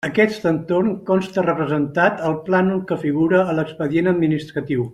Aquest 0.05 0.45
entorn 0.51 0.87
consta 1.09 1.43
representat 1.47 2.23
al 2.29 2.37
plànol 2.47 2.81
que 2.93 2.99
figura 3.05 3.43
a 3.53 3.55
l'expedient 3.59 4.13
administratiu. 4.15 4.87